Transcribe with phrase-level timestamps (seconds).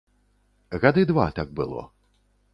[0.85, 1.87] Гады два так было.